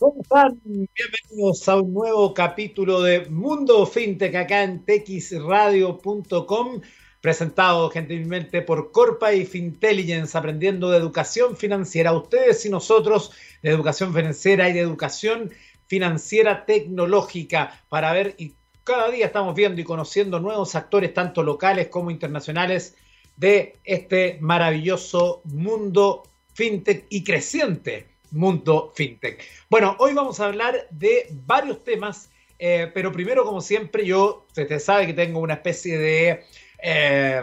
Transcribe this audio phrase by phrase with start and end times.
[0.00, 0.58] ¿Cómo están?
[0.64, 6.80] Bienvenidos a un nuevo capítulo de Mundo FinTech acá en texradio.com,
[7.20, 12.14] presentado gentilmente por Corpa y Fintelligence, aprendiendo de educación financiera.
[12.14, 13.32] Ustedes y nosotros
[13.62, 15.50] de educación financiera y de educación
[15.86, 21.88] financiera tecnológica para ver y cada día estamos viendo y conociendo nuevos actores, tanto locales
[21.88, 22.96] como internacionales,
[23.36, 26.22] de este maravilloso mundo
[26.54, 29.42] fintech y creciente mundo fintech.
[29.68, 34.78] Bueno, hoy vamos a hablar de varios temas, eh, pero primero, como siempre, yo, usted
[34.78, 36.44] sabe que tengo una especie de
[36.82, 37.42] eh,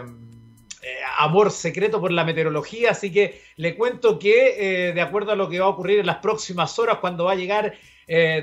[1.18, 5.60] amor secreto por la meteorología, así que le cuento que de acuerdo a lo que
[5.60, 7.74] va a ocurrir en las próximas horas, cuando va a llegar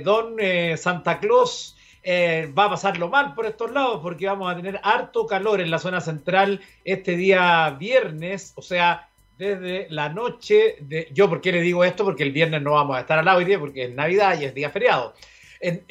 [0.04, 0.36] Don
[0.78, 5.60] Santa Claus, va a pasarlo mal por estos lados porque vamos a tener harto calor
[5.60, 11.10] en la zona central este día viernes, o sea, desde la noche de...
[11.12, 12.04] Yo, ¿por qué le digo esto?
[12.04, 14.70] Porque el viernes no vamos a estar al día porque es Navidad y es día
[14.70, 15.14] feriado.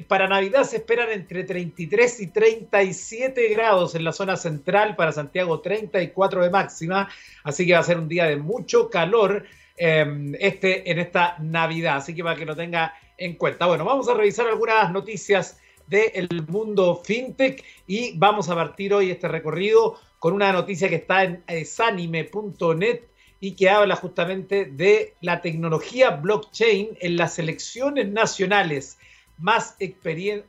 [0.09, 5.61] para Navidad se esperan entre 33 y 37 grados en la zona central, para Santiago
[5.61, 7.09] 34 de máxima,
[7.43, 9.45] así que va a ser un día de mucho calor
[9.77, 13.67] em, este, en esta Navidad, así que para que lo tenga en cuenta.
[13.67, 19.29] Bueno, vamos a revisar algunas noticias del mundo fintech y vamos a partir hoy este
[19.29, 23.03] recorrido con una noticia que está en esanime.net
[23.45, 28.97] y que habla justamente de la tecnología blockchain en las elecciones nacionales,
[29.37, 29.77] más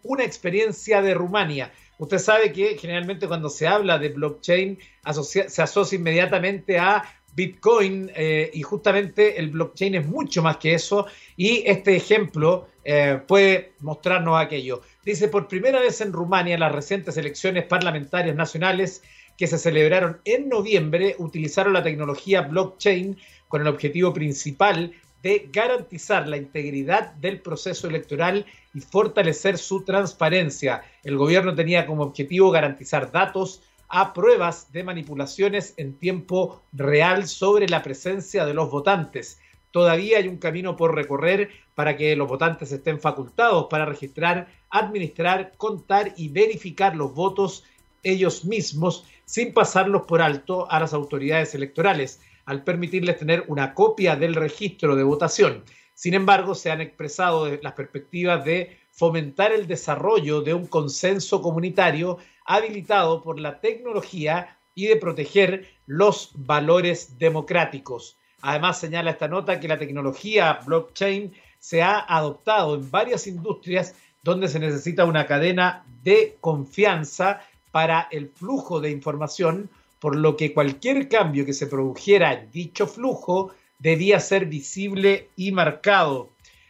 [0.03, 1.73] una experiencia de Rumania.
[1.97, 4.79] Usted sabe que generalmente cuando se habla de blockchain
[5.27, 11.05] se asocia inmediatamente a Bitcoin eh, y justamente el blockchain es mucho más que eso
[11.35, 14.83] y este ejemplo eh, puede mostrarnos aquello.
[15.03, 19.03] Dice, por primera vez en Rumania las recientes elecciones parlamentarias nacionales
[19.38, 26.27] que se celebraron en noviembre utilizaron la tecnología blockchain con el objetivo principal de garantizar
[26.27, 30.83] la integridad del proceso electoral y fortalecer su transparencia.
[31.03, 37.67] El gobierno tenía como objetivo garantizar datos a pruebas de manipulaciones en tiempo real sobre
[37.67, 39.39] la presencia de los votantes.
[39.71, 45.54] Todavía hay un camino por recorrer para que los votantes estén facultados para registrar, administrar,
[45.58, 47.64] contar y verificar los votos
[48.05, 54.16] ellos mismos sin pasarlos por alto a las autoridades electorales, al permitirles tener una copia
[54.16, 55.64] del registro de votación.
[55.95, 62.17] Sin embargo, se han expresado las perspectivas de fomentar el desarrollo de un consenso comunitario
[62.45, 68.17] habilitado por la tecnología y de proteger los valores democráticos.
[68.42, 74.48] Además, señala esta nota que la tecnología blockchain se ha adoptado en varias industrias donde
[74.48, 77.42] se necesita una cadena de confianza
[77.75, 79.69] para el flujo de información,
[79.99, 85.52] por lo que cualquier cambio que se produjera en dicho flujo debía ser visible y
[85.52, 86.30] marcado.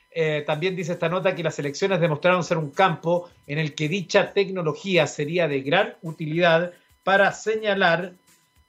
[0.09, 3.87] Eh, también dice esta nota que las elecciones demostraron ser un campo en el que
[3.87, 6.73] dicha tecnología sería de gran utilidad
[7.03, 8.13] para señalar,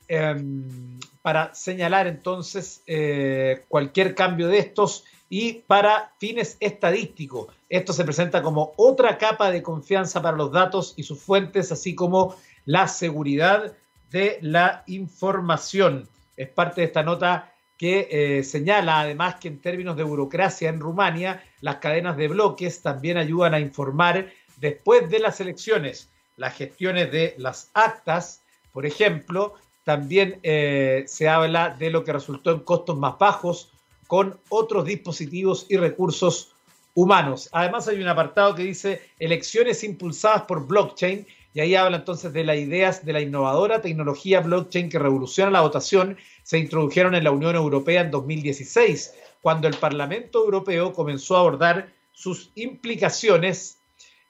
[0.06, 7.48] em, para señalar entonces eh, cualquier cambio de estos y para fines estadísticos.
[7.68, 11.94] Esto se presenta como otra capa de confianza para los datos y sus fuentes, así
[11.94, 13.74] como la seguridad
[14.10, 16.08] de la información.
[16.36, 20.80] Es parte de esta nota que eh, señala además que en términos de burocracia en
[20.80, 26.08] Rumania, las cadenas de bloques también ayudan a informar después de las elecciones.
[26.36, 29.54] Las gestiones de las actas, por ejemplo,
[29.84, 33.72] también eh, se habla de lo que resultó en costos más bajos
[34.06, 36.52] con otros dispositivos y recursos
[36.94, 37.48] humanos.
[37.52, 42.44] Además hay un apartado que dice elecciones impulsadas por blockchain y ahí habla entonces de
[42.44, 46.16] las ideas de la innovadora tecnología blockchain que revoluciona la votación.
[46.42, 51.92] Se introdujeron en la Unión Europea en 2016, cuando el Parlamento Europeo comenzó a abordar
[52.12, 53.78] sus implicaciones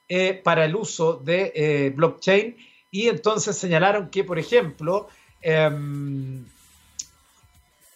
[0.08, 2.56] eh, para el uso de eh, blockchain
[2.90, 5.08] y entonces señalaron que, por ejemplo,
[5.42, 6.46] em,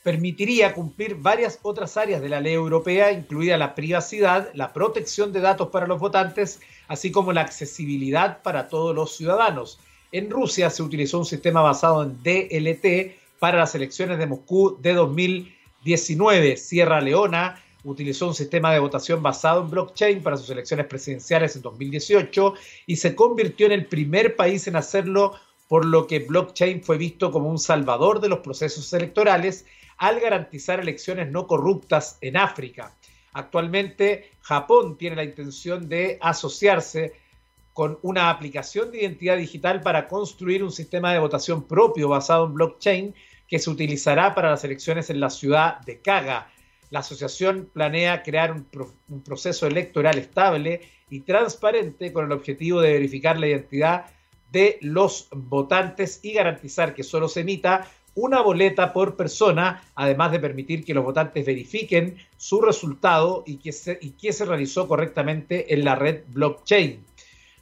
[0.02, 5.40] permitiría cumplir varias otras áreas de la ley europea, incluida la privacidad, la protección de
[5.40, 9.78] datos para los votantes, así como la accesibilidad para todos los ciudadanos.
[10.12, 14.94] En Rusia se utilizó un sistema basado en DLT para las elecciones de Moscú de
[14.94, 16.56] 2019.
[16.56, 21.62] Sierra Leona utilizó un sistema de votación basado en blockchain para sus elecciones presidenciales en
[21.62, 22.54] 2018
[22.86, 25.34] y se convirtió en el primer país en hacerlo,
[25.68, 29.66] por lo que blockchain fue visto como un salvador de los procesos electorales
[30.00, 32.96] al garantizar elecciones no corruptas en África.
[33.34, 37.12] Actualmente, Japón tiene la intención de asociarse
[37.74, 42.54] con una aplicación de identidad digital para construir un sistema de votación propio basado en
[42.54, 43.14] blockchain
[43.46, 46.50] que se utilizará para las elecciones en la ciudad de Kaga.
[46.88, 48.66] la asociación planea crear un,
[49.08, 50.80] un, proceso electoral estable
[51.10, 54.06] y transparente con el objetivo de verificar la identidad
[54.50, 60.40] de los votantes y garantizar que solo se emita una boleta por persona, además de
[60.40, 66.22] permitir que los votantes verifiquen su resultado y que se, realizó correctamente en la red
[66.28, 67.04] blockchain.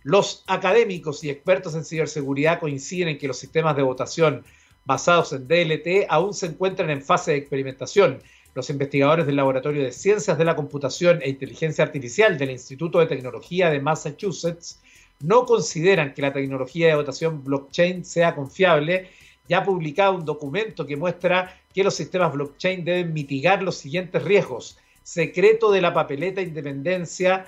[0.02, 4.44] Los académicos y expertos en ciberseguridad coinciden en que los sistemas de votación
[4.84, 8.22] basados en DLT aún se encuentran en fase de experimentación.
[8.54, 13.06] Los investigadores del Laboratorio de Ciencias de la Computación e Inteligencia Artificial del Instituto de
[13.06, 14.80] Tecnología de Massachusetts
[15.20, 19.10] no consideran que la tecnología de votación blockchain sea confiable
[19.48, 24.22] y ha publicado un documento que muestra que los sistemas blockchain deben mitigar los siguientes
[24.22, 24.78] riesgos.
[25.02, 27.46] Secreto de la papeleta, independencia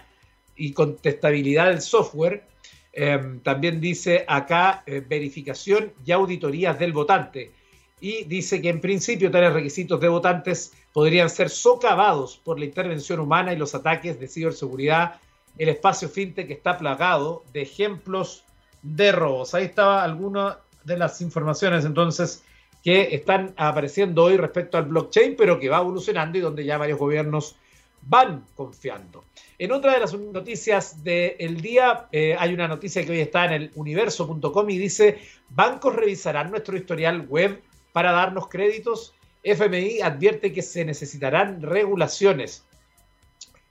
[0.57, 2.45] y contestabilidad del software.
[2.93, 7.53] Em, también dice acá eh, verificación y auditorías del votante.
[8.01, 13.21] Y dice que en principio tales requisitos de votantes podrían ser socavados por la intervención
[13.21, 15.21] humana y los ataques de ciberseguridad.
[15.59, 18.45] El espacio fintech está plagado de ejemplos
[18.83, 19.55] de robos.
[19.55, 22.43] Ahí estaba alguno de las informaciones entonces
[22.83, 26.99] que están apareciendo hoy respecto al blockchain, pero que va evolucionando y donde ya varios
[26.99, 27.57] gobiernos
[28.03, 29.25] van confiando.
[29.59, 33.53] En otra de las noticias del día, eh, hay una noticia que hoy está en
[33.53, 35.19] el universo.com y dice,
[35.51, 37.61] bancos revisarán nuestro historial web
[37.93, 39.15] para darnos créditos.
[39.43, 42.65] FMI advierte que se necesitarán regulaciones.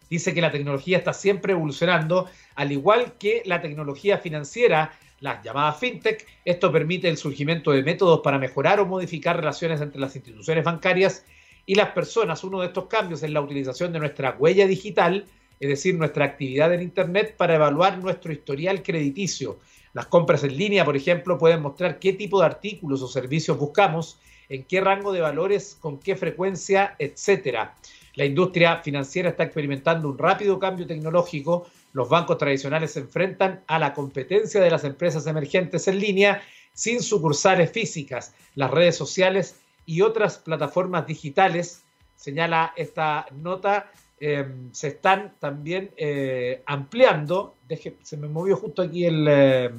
[0.09, 5.79] Dice que la tecnología está siempre evolucionando, al igual que la tecnología financiera las llamadas
[5.79, 6.25] fintech.
[6.45, 11.25] Esto permite el surgimiento de métodos para mejorar o modificar relaciones entre las instituciones bancarias
[11.65, 12.43] y las personas.
[12.43, 15.25] Uno de estos cambios es la utilización de nuestra huella digital,
[15.59, 19.59] es decir, nuestra actividad en Internet para evaluar nuestro historial crediticio.
[19.93, 24.19] Las compras en línea, por ejemplo, pueden mostrar qué tipo de artículos o servicios buscamos,
[24.47, 27.75] en qué rango de valores, con qué frecuencia, etcétera.
[28.15, 33.79] La industria financiera está experimentando un rápido cambio tecnológico los bancos tradicionales se enfrentan a
[33.79, 36.41] la competencia de las empresas emergentes en línea
[36.73, 41.83] sin sucursales físicas, las redes sociales y otras plataformas digitales,
[42.15, 47.55] señala esta nota, em, se están también eh, ampliando.
[47.67, 49.69] Deje, se me movió justo aquí eh,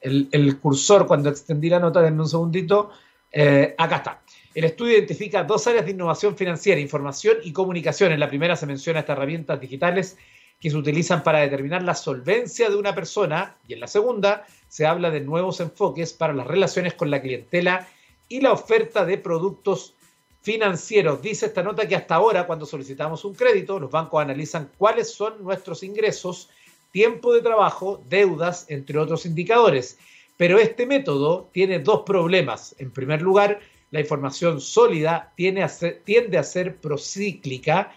[0.00, 2.90] el, el, cursor cuando extendí la nota, denme un segundito.
[3.30, 4.22] Eh, acá está.
[4.54, 8.12] El estudio identifica dos áreas de innovación financiera, información y comunicación.
[8.12, 10.16] En la primera se menciona estas herramientas digitales
[10.60, 14.86] que se utilizan para determinar la solvencia de una persona y en la segunda se
[14.86, 17.88] habla de nuevos enfoques para las relaciones con la clientela
[18.28, 19.94] y la oferta de productos
[20.42, 21.22] financieros.
[21.22, 25.42] Dice esta nota que hasta ahora cuando solicitamos un crédito los bancos analizan cuáles son
[25.42, 26.50] nuestros ingresos,
[26.90, 29.98] tiempo de trabajo, deudas, entre otros indicadores.
[30.36, 32.74] Pero este método tiene dos problemas.
[32.78, 33.60] En primer lugar,
[33.90, 37.92] la información sólida tiende a ser, procíclica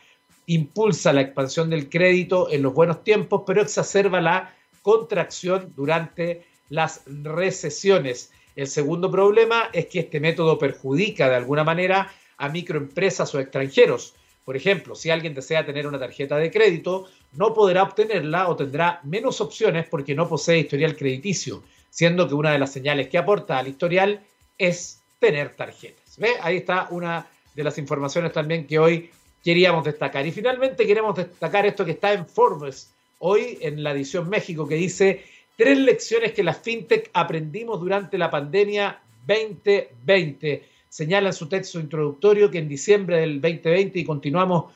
[0.45, 7.01] impulsa la expansión del crédito en los buenos tiempos, pero exacerba la contracción durante las
[7.07, 8.31] recesiones.
[8.55, 14.15] El segundo problema es que este método perjudica de alguna manera a microempresas o extranjeros.
[14.43, 18.99] Por ejemplo, si alguien desea tener una tarjeta de crédito, no podrá obtenerla o tendrá
[19.03, 23.59] menos opciones porque no posee historial crediticio, siendo que una de las señales que aporta
[23.59, 24.25] al historial
[24.57, 26.17] es tener tarjetas.
[26.17, 26.31] ¿Ve?
[26.41, 29.11] Ahí está una de las informaciones también que hoy
[29.43, 30.25] queríamos destacar.
[30.25, 34.75] Y finalmente queremos destacar esto que está en Forbes hoy en la edición México, que
[34.75, 35.23] dice
[35.56, 40.63] tres lecciones que las fintech aprendimos durante la pandemia 2020.
[40.89, 44.73] Señala en su texto introductorio que en diciembre del 2020 y continuamos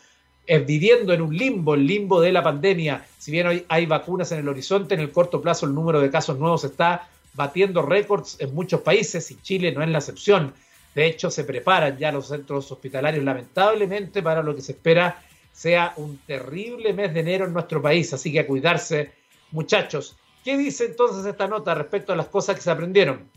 [0.48, 3.06] eh, viviendo en un limbo, el limbo de la pandemia.
[3.18, 6.12] Si bien hoy hay vacunas en el horizonte, en el corto plazo el número de
[6.12, 10.54] casos nuevos está batiendo récords en muchos países y Chile no es la excepción.
[10.96, 15.22] De hecho, se preparan ya los centros hospitalarios lamentablemente para lo que se espera
[15.52, 18.14] sea un terrible mes de enero en nuestro país.
[18.14, 19.12] Así que a cuidarse,
[19.52, 20.16] muchachos.
[20.44, 23.30] ¿Qué dice entonces esta nota respecto a las cosas que se aprendieron?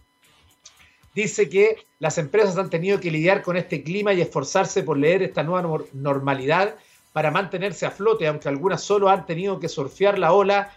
[1.14, 5.24] Dice que las empresas han tenido que lidiar con este clima y esforzarse por leer
[5.24, 6.76] esta nueva normalidad
[7.12, 10.76] para mantenerse a flote, aunque algunas solo han tenido que surfear la ola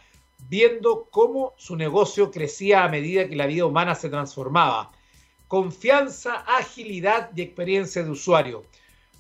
[0.50, 4.91] viendo cómo su negocio crecía a medida que la vida humana se transformaba
[5.51, 8.63] confianza, agilidad y experiencia de usuario.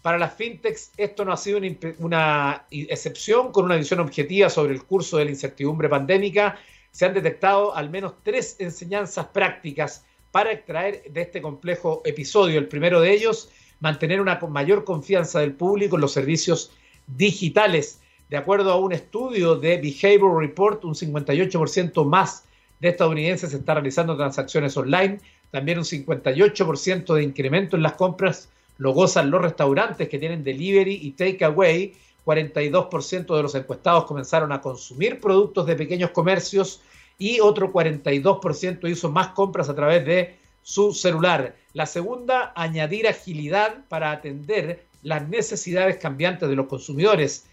[0.01, 1.59] Para las fintechs esto no ha sido
[1.99, 6.57] una, excepción con una visión objetiva sobre el curso de la incertidumbre pandémica.
[6.89, 12.59] Se han detectado al menos tres enseñanzas prácticas para extraer de este complejo episodio.
[12.59, 13.49] El primero de ellos,
[13.81, 16.71] mantener una mayor confianza del público en los servicios
[17.07, 17.99] digitales.
[18.29, 22.45] De acuerdo a un estudio de Behavior Report, un 58% más
[22.79, 25.19] de estadounidenses está realizando transacciones online,
[25.51, 30.99] también un 58% de incremento en las compras, lo gozan los restaurantes que tienen delivery
[31.03, 31.93] y takeaway.
[32.25, 36.81] 42% de los encuestados comenzaron a consumir productos de pequeños comercios
[37.17, 41.55] y otro 42% hizo más compras a través de su celular.
[41.73, 47.45] La segunda, añadir agilidad para atender las necesidades cambiantes de los consumidores.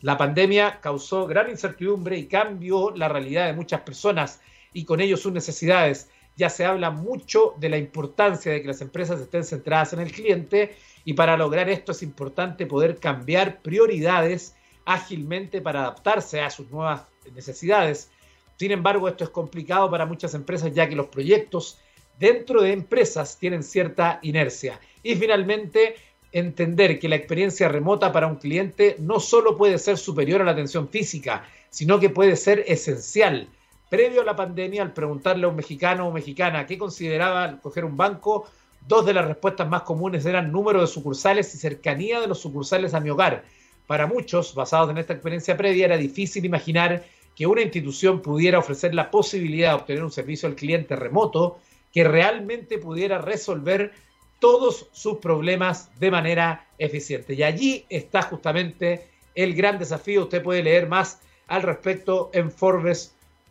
[0.00, 4.40] La pandemia causó gran incertidumbre y cambió la realidad de muchas personas
[4.72, 6.10] y con ello sus necesidades.
[6.36, 10.12] Ya se habla mucho de la importancia de que las empresas estén centradas en el
[10.12, 10.74] cliente
[11.04, 17.02] y para lograr esto es importante poder cambiar prioridades ágilmente para adaptarse a sus nuevas
[17.34, 18.10] necesidades.
[18.56, 21.78] Sin embargo, esto es complicado para muchas empresas ya que los proyectos
[22.18, 24.80] dentro de empresas tienen cierta inercia.
[25.02, 25.96] Y finalmente,
[26.32, 30.50] entender que la experiencia remota para un cliente no solo puede ser superior a la
[30.50, 33.48] atención física, sino que puede ser esencial.
[33.88, 37.96] Previo a la pandemia, al preguntarle a un mexicano o mexicana qué consideraba coger un
[37.96, 38.46] banco,
[38.86, 42.94] dos de las respuestas más comunes eran número de sucursales y cercanía de los sucursales
[42.94, 43.44] a mi hogar.
[43.86, 47.04] Para muchos, basados en esta experiencia previa, era difícil imaginar
[47.36, 51.58] que una institución pudiera ofrecer la posibilidad de obtener un servicio al cliente remoto
[51.92, 53.92] que realmente pudiera resolver
[54.40, 57.34] todos sus problemas de manera eficiente.
[57.34, 60.22] Y allí está justamente el gran desafío.
[60.22, 62.50] Usted puede leer más al respecto en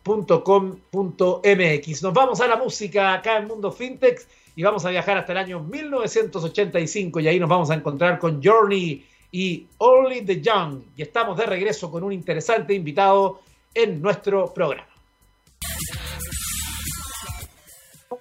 [0.04, 2.02] forbes.com.mx.
[2.02, 5.38] Nos vamos a la música acá en Mundo Fintech y vamos a viajar hasta el
[5.38, 10.82] año 1985 y ahí nos vamos a encontrar con Journey y Only the Young.
[10.96, 13.40] Y estamos de regreso con un interesante invitado
[13.74, 14.88] en nuestro programa.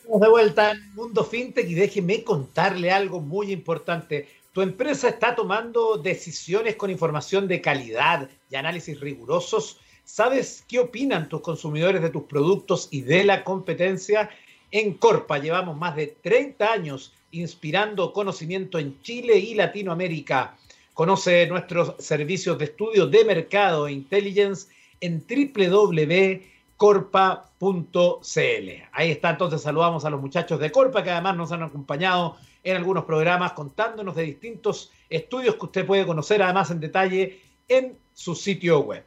[0.06, 4.28] de vuelta en Mundo FinTech y déjeme contarle algo muy importante.
[4.52, 9.80] Tu empresa está tomando decisiones con información de calidad y análisis rigurosos.
[10.04, 14.30] ¿Sabes qué opinan tus consumidores de tus productos y de la competencia?
[14.72, 20.58] En Corpa llevamos más de 30 años inspirando conocimiento en Chile y Latinoamérica.
[20.94, 24.68] Conoce nuestros servicios de estudio de mercado e intelligence
[25.02, 28.70] en www corpa.cl.
[28.92, 32.76] Ahí está, entonces saludamos a los muchachos de Corpa que además nos han acompañado en
[32.76, 38.36] algunos programas contándonos de distintos estudios que usted puede conocer además en detalle en su
[38.36, 39.04] sitio web.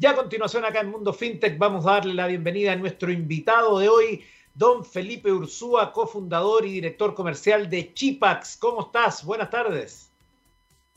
[0.00, 3.78] Ya a continuación acá en Mundo FinTech vamos a darle la bienvenida a nuestro invitado
[3.78, 8.56] de hoy, don Felipe Ursúa, cofundador y director comercial de Chipax.
[8.56, 9.22] ¿Cómo estás?
[9.22, 10.10] Buenas tardes.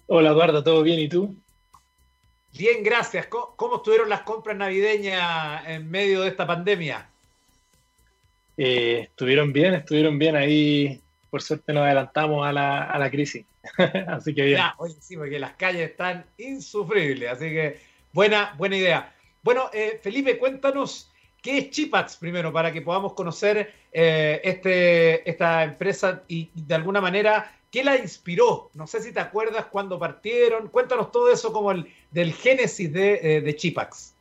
[0.08, 1.02] Hola Eduardo, ¿todo bien?
[1.02, 1.36] ¿Y tú?
[2.54, 3.28] Bien, gracias.
[3.28, 7.06] ¿Cómo, estuvieron las compras navideñas en medio de esta pandemia?
[8.56, 10.38] Eh, estuvieron bien, estuvieron bien.
[10.38, 13.46] Ahí, por suerte, nos adelantamos a la, crisis.
[14.08, 14.58] así que bien.
[14.60, 17.30] Ya, oye, sí, porque las calles están insufribles.
[17.30, 19.14] Así que buena, buena idea.
[19.42, 25.64] Bueno, eh, Felipe, cuéntanos qué es Chipax primero, para que podamos conocer eh, este, esta
[25.64, 28.70] empresa y de alguna manera ¿Qué la inspiró?
[28.76, 30.68] No sé si te acuerdas cuando partieron.
[30.68, 34.14] Cuéntanos todo eso como el del génesis de, eh, Chipax.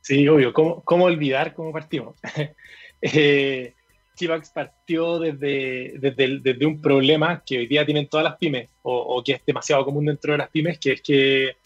[0.00, 0.54] Sí, obvio.
[0.54, 2.16] ¿Cómo, olvidar cómo partimos?
[3.02, 9.32] Chipax partió desde, desde, un problema que hoy día tienen todas las pymes, o, que
[9.32, 11.56] es demasiado común dentro de las pymes, que es que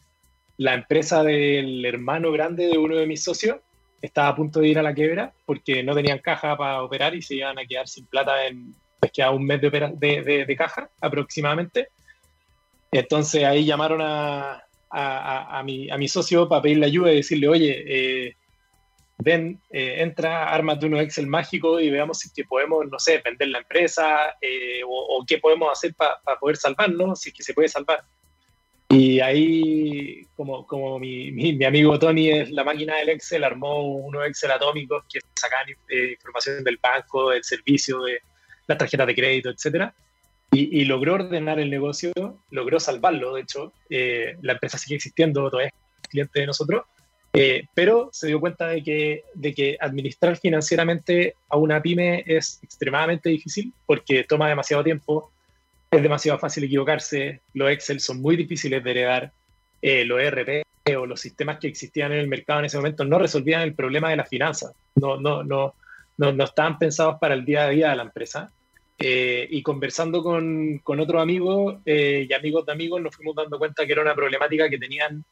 [0.58, 3.56] la empresa del hermano grande de uno de mis socios
[4.02, 7.22] estaba a punto de ir a la quiebra porque no tenían caja para operar y
[7.22, 11.88] se iban a quedar sin plata en, pues un mes de, de, caja aproximadamente.
[12.90, 17.84] Entonces ahí llamaron a, a, mi, a mi socio para pedirle ayuda y decirle, oye,
[17.86, 18.36] eh,
[19.18, 23.58] ven, eh, entra, ármate uno Excel mágico y veamos si podemos, no sé, vender la
[23.58, 28.02] empresa eh, o, qué podemos hacer para poder salvarnos, si es que se puede salvar.
[28.90, 34.26] Y ahí, como, como mi, mi, amigo Tony es la máquina del Excel, armó unos
[34.26, 35.66] Excel atómicos que sacan
[36.10, 38.20] información del banco, del servicio, de,
[38.68, 39.92] las tarjetas de crédito, etcétera.
[40.50, 42.10] Y, logró ordenar el negocio,
[42.50, 46.84] logró salvarlo, de hecho, eh, la empresa sigue existiendo, todavía es cliente de nosotros,
[47.34, 52.60] eh, pero se dio cuenta de que, de que administrar financieramente a una pyme es
[52.62, 55.30] extremadamente difícil porque toma demasiado tiempo,
[55.90, 59.32] es demasiado fácil equivocarse, los Excel son muy difíciles de heredar,
[59.80, 60.64] eh, los ERP
[60.96, 64.10] o los sistemas que existían en el mercado en ese momento no resolvían el problema
[64.10, 65.74] de las finanzas, no, no, no,
[66.16, 68.50] no, no estaban pensados para el día a día de la empresa.
[69.00, 73.56] Eh, y conversando con, con otros amigos eh, y amigos de amigos, nos fuimos dando
[73.56, 75.24] cuenta que era una problemática que tenían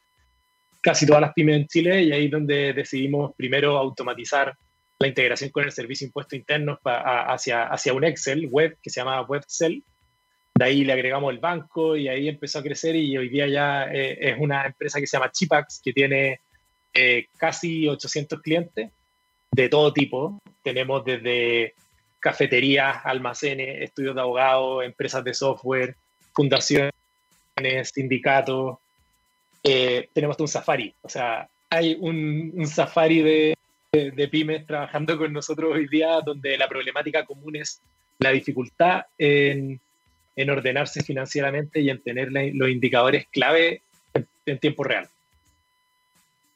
[0.81, 4.57] casi todas las pymes en Chile y ahí es donde decidimos primero automatizar
[5.01, 9.01] la integración con el servicio de impuestos internos hacia, hacia un Excel web que se
[9.01, 9.83] llama WebCell.
[10.57, 13.85] De ahí le agregamos el banco y ahí empezó a crecer y hoy día ya
[13.93, 16.41] eh, es una empresa que se llama Chipax que tiene
[17.37, 18.91] casi 800 clientes
[19.53, 20.41] de todo tipo.
[20.63, 21.75] Tenemos desde
[22.19, 25.95] cafeterías, almacenes, estudios de abogados, empresas de software,
[26.33, 26.93] fundaciones,
[27.93, 28.79] sindicatos,
[29.69, 33.55] eh, tenemos un safari, o sea, hay un, safari de,
[33.91, 37.81] de, pymes trabajando con nosotros hoy día donde la problemática común es
[38.21, 39.81] la dificultad en,
[40.37, 43.83] en ordenarse financieramente y en tener los indicadores clave
[44.45, 45.09] en, tiempo real.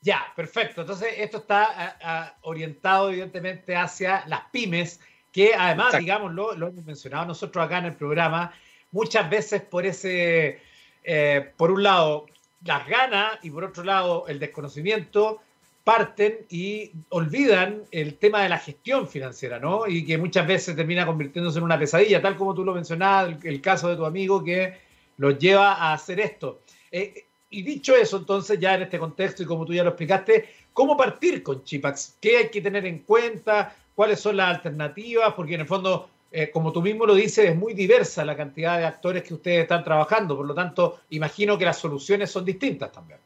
[0.02, 0.82] Ya, perfecto.
[0.82, 5.00] Entonces, esto está orientado evidentemente hacia las pymes,
[5.32, 8.52] que además, digamos, lo, hemos mencionado nosotros acá en el programa,
[8.92, 10.60] muchas veces por ese,
[11.02, 12.26] eh, por un lado,
[12.64, 15.40] las ganas y por otro lado, el desconocimiento,
[15.90, 19.88] parten y olvidan el tema de la gestión financiera, ¿no?
[19.88, 23.60] Y que muchas veces termina convirtiéndose en una pesadilla, tal como tú lo mencionabas, el,
[23.60, 24.72] caso de tu amigo que
[25.16, 26.60] los lleva a hacer esto.
[26.92, 30.48] Eh, y dicho eso, entonces, ya en este contexto y como tú ya lo explicaste,
[30.72, 32.18] ¿cómo partir con Chipax?
[32.20, 33.74] ¿Qué hay que tener en cuenta?
[33.92, 35.34] ¿Cuáles son las alternativas?
[35.34, 38.78] Porque en el fondo, eh, como tú mismo lo dices, es muy diversa la cantidad
[38.78, 40.36] de actores que ustedes están trabajando.
[40.36, 43.18] Por lo tanto, imagino que las soluciones son distintas también.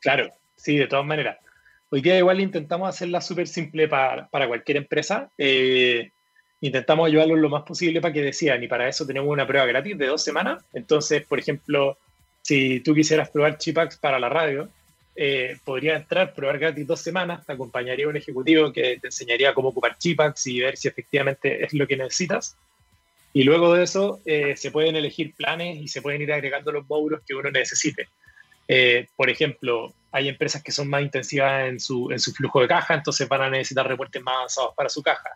[0.00, 1.36] Claro, sí, de todas maneras.
[1.88, 5.30] Hoy día igual intentamos hacerla súper simple para, para, cualquier empresa.
[5.38, 6.10] Eh,
[6.60, 9.96] intentamos ayudarlos lo más posible para que decidan y para eso tenemos una prueba gratis
[9.96, 10.64] de dos semanas.
[10.72, 11.96] Entonces, por ejemplo,
[12.42, 14.68] si tú quisieras probar Chipax para la radio,
[15.14, 19.68] eh, podría entrar, probar gratis dos semanas, te acompañaría un ejecutivo que te enseñaría cómo
[19.68, 22.56] ocupar Chipax y ver si efectivamente es lo que necesitas.
[23.32, 26.88] Y luego de eso eh, se pueden elegir planes y se pueden ir agregando los
[26.88, 28.08] módulos que uno necesite.
[28.68, 32.68] Eh, por ejemplo, hay empresas que son más intensivas en su, en su flujo de
[32.68, 35.28] caja, entonces van a necesitar reportes más avanzados para su caja.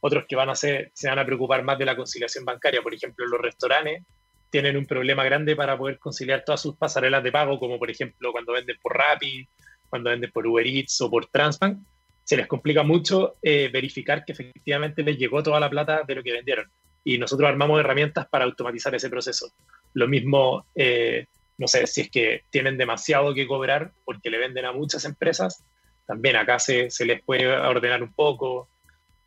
[0.00, 2.80] Otros que van a ser, se van a preocupar más de la conciliación bancaria.
[2.80, 4.02] Por ejemplo, los restaurantes
[4.48, 8.32] tienen un problema grande para poder conciliar todas sus pasarelas de pago, como por ejemplo
[8.32, 9.46] cuando venden por Rappi,
[9.90, 11.86] cuando venden por Uber Eats o por Transbank.
[12.24, 16.22] Se les complica mucho eh, verificar que efectivamente les llegó toda la plata de lo
[16.22, 16.70] que vendieron.
[17.04, 19.52] Y nosotros armamos herramientas para automatizar ese proceso.
[19.92, 21.26] Lo mismo eh,
[21.62, 25.64] no sé, si es que tienen demasiado que cobrar porque le venden a muchas empresas,
[26.04, 28.68] también acá se, se les puede ordenar un poco.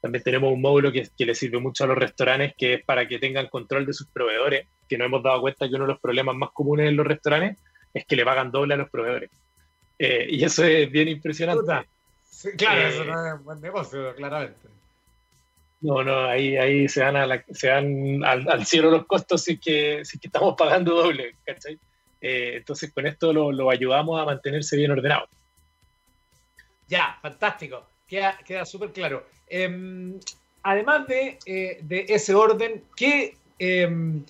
[0.02, 3.08] También tenemos un módulo que, que, le sirve mucho a los restaurantes, que es para
[3.08, 6.02] que tengan control de sus proveedores, que nos hemos dado cuenta que uno de los
[6.02, 7.58] problemas más comunes en los restaurantes
[7.93, 9.32] es que le pagan doble a los proveedores.
[9.98, 11.88] Eh, y eso es bien impresionante.
[12.58, 14.67] claro, eh, eso no es un buen negocio, claramente.
[15.80, 20.04] No, no, ahí, ahí se van, a se van al, cielo los costos si que,
[20.04, 21.80] si que estamos pagando doble, ¿cachai?
[22.28, 25.28] Eh, entonces con esto lo, ayudamos a mantenerse bien ordenado.
[26.88, 27.86] Ya, fantástico.
[28.08, 29.28] Queda, queda súper claro.
[29.48, 30.20] Em,
[30.64, 34.24] además de, eh, de, ese orden, ¿qué, em,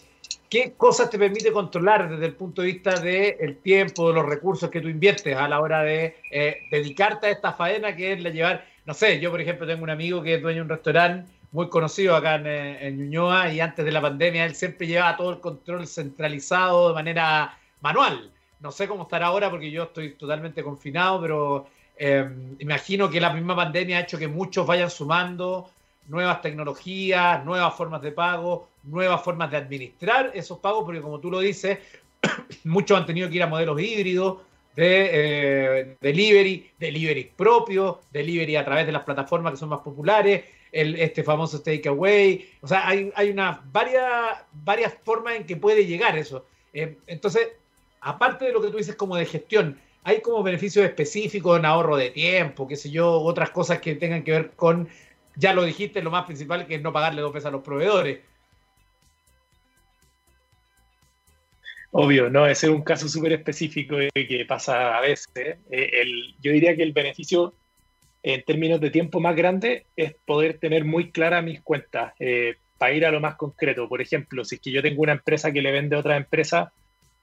[0.50, 4.70] ¿qué cosas te permite controlar desde el punto de vista del tiempo, de los recursos
[4.70, 8.30] que tú inviertes a la hora de eh, dedicarte a esta faena que es la
[8.30, 11.32] llevar, no sé, yo por ejemplo tengo un amigo que es dueño de un restaurante
[11.54, 15.32] muy conocido acá en, en Ñuñoa y antes de la pandemia él siempre llevaba todo
[15.32, 18.32] el control centralizado de manera manual.
[18.60, 21.68] No sé cómo estará ahora porque yo estoy totalmente confinado, pero
[21.98, 22.28] eh,
[22.60, 25.70] imagino que la misma pandemia ha hecho que muchos vayan sumando
[26.08, 31.30] nuevas tecnologías, nuevas formas de pago, nuevas formas de administrar esos pagos, porque como tú
[31.30, 31.78] lo dices,
[32.64, 34.38] muchos han tenido que ir a modelos híbridos
[34.76, 40.44] de eh, delivery, delivery propio, delivery a través de las plataformas que son más populares,
[40.72, 42.50] el, este famoso takeaway.
[42.62, 46.46] O sea, hay, hay unas varias, varias formas en que puede llegar eso.
[46.74, 47.48] Eh, entonces,
[48.06, 51.98] aparte de lo que tú dices como de gestión, hay como beneficios específicos en ahorro
[51.98, 54.88] de tiempo, qué sé yo, otras cosas que tengan que ver con,
[55.36, 58.20] ya lo dijiste, lo más principal que es no pagarle dos veces a los proveedores.
[61.90, 65.58] Obvio, no, ese es un caso súper específico que pasa a veces.
[65.72, 66.06] Eh,
[66.42, 67.56] yo diría que el beneficio
[68.22, 72.94] en términos de tiempo más grande es poder tener muy claras mis cuentas, eh, para
[72.94, 73.90] ir a lo más concreto.
[73.90, 76.72] Por ejemplo, si es que yo tengo una empresa que le vende a otra empresa,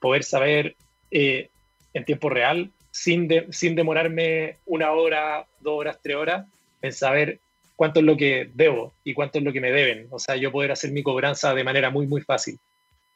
[0.03, 0.75] poder saber
[1.11, 1.47] eh,
[1.93, 6.45] en tiempo real, sin, sin demorarme una hora, dos horas, tres horas,
[6.81, 7.39] en saber
[7.77, 10.07] cuánto es lo que debo y cuánto es lo que me deben.
[10.09, 12.59] O sea, yo poder hacer mi cobranza de manera muy, muy fácil.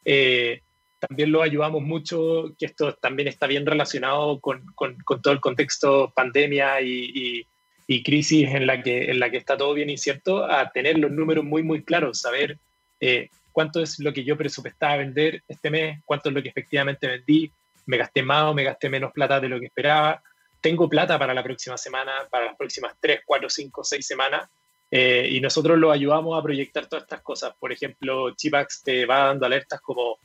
[0.06, 0.62] Eh,
[1.00, 6.14] también lo ayudamos mucho, que esto también está bien relacionado con, con, todo el contexto
[6.16, 7.46] pandemia y,
[7.86, 11.12] y, crisis en la, que, en la que está todo bien incierto, a tener los
[11.12, 12.58] números muy, muy claros, saber
[13.02, 17.08] eh, cuánto es lo que yo presupuestaba vender este mes, cuánto es lo que efectivamente
[17.08, 17.52] vendí,
[17.88, 20.22] me gasté más o me gasté menos plata de lo que esperaba,
[20.62, 24.48] tengo plata para la próxima semana, para las próximas 3, 4, 5, 6 semanas,
[24.92, 27.56] eh, y nosotros lo ayudamos a proyectar todas estas cosas.
[27.60, 30.20] Por ejemplo, Chipax te va dando alertas como,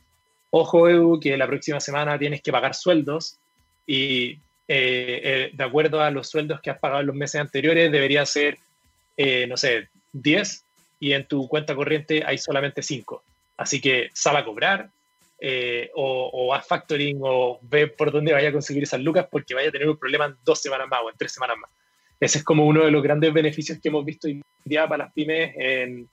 [0.51, 3.39] ojo Edu, que la próxima semana tienes que pagar sueldos
[3.87, 4.33] y
[4.67, 8.27] eh, eh, de acuerdo a los sueldos que has pagado en los meses anteriores debería
[8.27, 8.59] ser,
[9.47, 10.63] no sé, 10
[10.99, 13.23] y en tu cuenta corriente hay solamente 5.
[13.57, 14.89] Así que sal a cobrar,
[15.39, 19.53] eh, o, o haz factoring o ve por dónde vaya a conseguir esas lucas porque
[19.53, 21.69] vaya a tener un problema en dos semanas más o en tres semanas más.
[22.19, 25.13] Ese es como uno de los grandes beneficios que hemos visto hoy día para las
[25.13, 26.07] pymes en,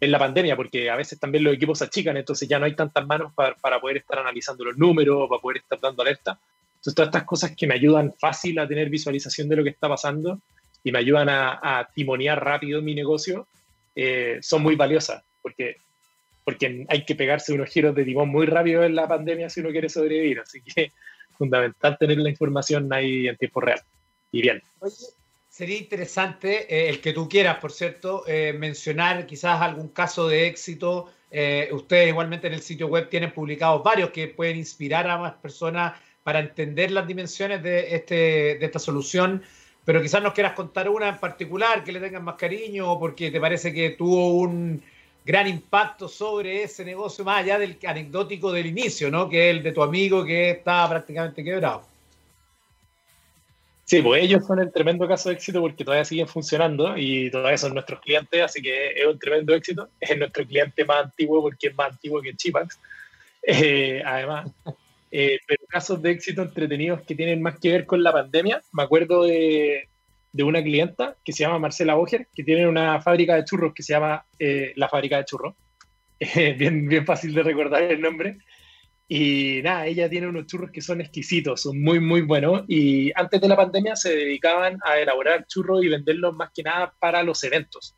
[0.00, 2.76] en la pandemia, porque a veces también los equipos se achican, entonces ya no hay
[2.76, 6.38] tantas manos para, para poder estar analizando los números, para poder estar dando alerta.
[6.76, 9.88] Entonces, todas estas cosas que me ayudan fácil a tener visualización de lo que está
[9.88, 10.38] pasando
[10.84, 13.48] y me ayudan a, a timonear rápido mi negocio,
[13.96, 15.78] eh, son muy valiosas, porque,
[16.44, 19.70] porque hay que pegarse unos giros de timón muy rápido en la pandemia si uno
[19.70, 20.38] quiere sobrevivir.
[20.38, 20.92] Así que
[21.36, 23.80] fundamental tener la información ahí en tiempo real.
[24.30, 24.62] Y bien.
[25.56, 30.46] Sería interesante, eh, el que tú quieras, por cierto, eh, mencionar quizás algún caso de
[30.46, 31.10] éxito.
[31.30, 35.32] Eh, ustedes igualmente en el sitio web tienen publicados varios que pueden inspirar a más
[35.36, 38.14] personas para entender las dimensiones de, este,
[38.58, 39.42] de esta solución,
[39.86, 43.30] pero quizás nos quieras contar una en particular que le tengan más cariño o porque
[43.30, 44.82] te parece que tuvo un
[45.24, 49.28] gran impacto sobre ese negocio, más allá del anecdótico del inicio, ¿no?
[49.28, 51.84] Que es el de tu amigo que estaba prácticamente quebrado.
[53.84, 57.56] Sí, pues ellos son el tremendo caso de éxito porque todavía siguen funcionando y todavía
[57.56, 59.88] son nuestros clientes, así que es un tremendo éxito.
[60.00, 62.80] Es nuestro cliente más antiguo porque es más antiguo que Chipax.
[63.48, 64.50] Eh, además,
[65.18, 68.60] eh, pero casos de éxito entretenidos que tienen más que ver con la pandemia.
[68.74, 69.88] Me acuerdo de,
[70.30, 73.82] de una clienta que se llama Marcela Boger, que tiene una fábrica de churros que
[73.82, 75.54] se llama eh, La Fábrica de Churros.
[76.58, 78.36] bien, bien fácil de recordar el nombre.
[79.08, 82.64] Y nada, ella tiene unos churros que son exquisitos, son muy, muy buenos.
[82.68, 86.92] Y antes de la pandemia se dedicaban a elaborar churros y venderlos más que nada
[86.98, 87.94] para los eventos.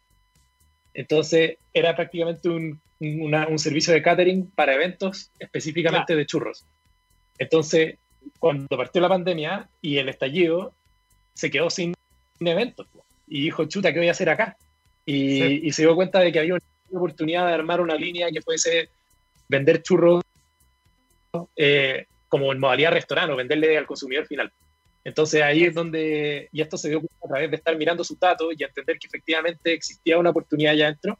[0.94, 6.18] Entonces era prácticamente un, una, un servicio de catering para eventos específicamente claro.
[6.20, 6.64] de churros.
[7.38, 7.96] Entonces,
[8.38, 10.72] cuando partió la pandemia y el estallido,
[11.34, 11.94] se quedó sin
[12.40, 12.86] eventos.
[13.26, 14.56] Y dijo, chuta, ¿qué voy a hacer acá?
[15.04, 15.60] Y, sí.
[15.64, 18.88] y se dio cuenta de que había una oportunidad de armar una línea que fuese
[19.48, 20.22] vender churros
[21.56, 24.52] eh, como en modalidad restaurante o venderle al consumidor final.
[25.04, 28.52] Entonces ahí es donde, y esto se dio a través de estar mirando sus datos
[28.56, 31.18] y entender que efectivamente existía una oportunidad allá adentro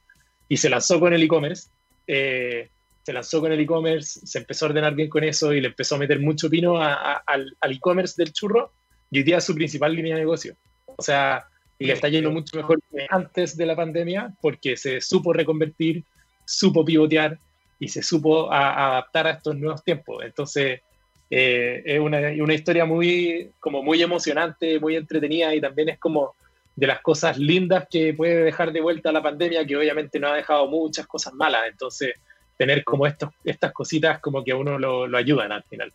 [0.49, 1.69] y se lanzó con el e-commerce.
[2.07, 2.69] Eh,
[3.09, 5.95] se lanzó con el e-commerce, se empezó a ordenar bien con eso y le empezó
[5.95, 8.71] a meter mucho pino a, a, al, al e-commerce del churro
[9.11, 10.55] y hoy día es su principal línea de negocio.
[10.85, 11.47] O sea,
[11.79, 16.05] y le está yendo mucho mejor que antes de la pandemia porque se supo reconvertir,
[16.45, 17.39] supo pivotear,
[17.79, 20.23] y se supo a, adaptar a estos nuevos tiempos.
[20.23, 20.83] Entonces,
[21.31, 26.35] eh, es una, una, historia muy, como muy emocionante, muy entretenida y también es como
[26.77, 30.37] de las cosas lindas que puede dejar de vuelta la pandemia, que obviamente no ha
[30.37, 31.63] dejado muchas cosas malas.
[31.71, 32.13] Entonces,
[32.59, 35.93] tener como estos, estas cositas como que a uno lo, lo ayudan al final.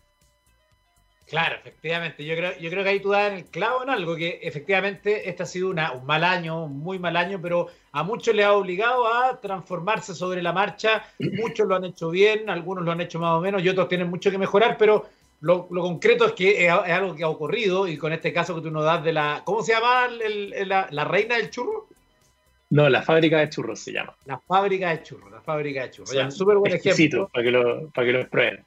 [1.26, 2.24] Claro, efectivamente.
[2.24, 5.42] Yo creo, yo creo que ahí tú das el clavo en algo, que efectivamente este
[5.42, 8.52] ha sido una, un mal año, un muy mal año, pero a muchos les ha
[8.52, 11.04] obligado a transformarse sobre la marcha.
[11.18, 14.10] Muchos lo han hecho bien, algunos lo han hecho más o menos y otros tienen
[14.10, 15.06] mucho que mejorar, pero
[15.40, 18.54] lo, lo concreto es que es, es, algo que ha ocurrido y con este caso
[18.54, 19.42] que tú nos das de la...
[19.44, 21.88] ¿Cómo se llama el, el, la, la reina del churro?
[22.74, 24.16] No, la fábrica de churros se llama.
[24.24, 26.12] La fábrica de churros, la fábrica de churros.
[26.12, 27.30] Ya, súper buen ejemplo.
[27.32, 28.64] Para que lo, para que lo prueben.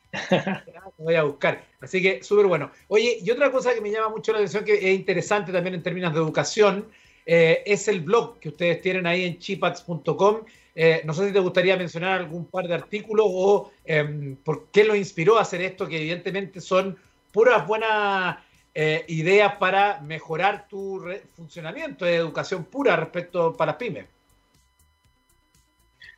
[0.98, 1.66] voy a buscar.
[1.82, 2.72] Así que súper bueno.
[2.88, 5.84] Oye, y otra cosa que me llama mucho la atención, que es interesante también en
[5.84, 6.86] términos de educación,
[7.26, 10.38] eh, es el blog que ustedes tienen ahí en chipax.com.
[10.74, 14.86] Eh, no sé si te gustaría mencionar algún par de artículos o eh, por qué
[14.86, 16.98] lo inspiró a hacer esto, que evidentemente son
[17.34, 18.38] puras buenas
[18.80, 21.04] eh, ideas para mejorar tu
[21.36, 24.06] funcionamiento de educación pura respecto para las pymes.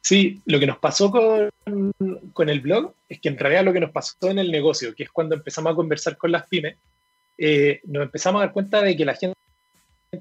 [0.02, 1.50] Sí, lo que nos pasó con,
[2.34, 5.04] con, el blog es que en realidad lo que nos pasó en el negocio, que
[5.04, 6.76] es cuando empezamos a conversar con las pymes,
[7.38, 9.38] eh, nos empezamos a dar cuenta de que la gente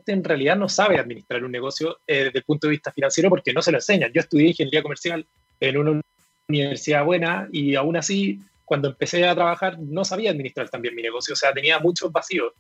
[0.06, 3.52] en realidad no sabe administrar un negocio eh, desde el punto de vista financiero porque
[3.52, 4.12] no se lo enseñan.
[4.12, 5.26] Yo estudié ingeniería comercial
[5.58, 6.00] en una
[6.48, 11.32] universidad buena y aún así cuando empecé a trabajar no sabía administrar también mi negocio,
[11.32, 12.52] o sea, tenía muchos vacíos.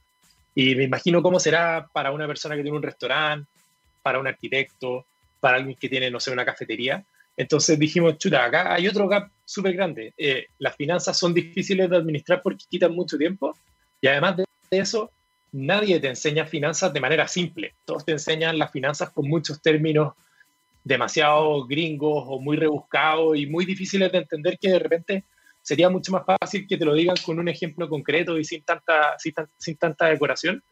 [0.54, 3.46] Y me imagino cómo será para una persona que tiene un restaurante,
[4.02, 5.04] para un arquitecto,
[5.38, 7.04] para alguien que tiene, no sé, una cafetería.
[7.36, 10.14] Entonces dijimos, chuta, acá hay otro gap súper grande.
[10.16, 13.54] Eh, las finanzas son difíciles de administrar porque quitan mucho tiempo
[14.00, 15.10] y además de eso,
[15.52, 17.74] nadie te enseña finanzas de manera simple.
[17.84, 20.14] Todos te enseñan las finanzas con muchos términos
[20.82, 25.24] demasiado gringos o muy rebuscados y muy difíciles de entender que de repente
[25.68, 29.18] sería mucho más fácil que te lo digan con un ejemplo concreto y sin tanta,
[29.18, 30.62] sin, sin tanta decoración.